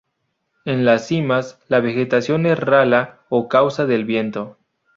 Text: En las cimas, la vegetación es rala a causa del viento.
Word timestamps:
En 0.65 0.83
las 0.83 1.05
cimas, 1.05 1.59
la 1.67 1.79
vegetación 1.79 2.47
es 2.47 2.57
rala 2.57 3.19
a 3.29 3.47
causa 3.47 3.85
del 3.85 4.03
viento. 4.03 4.57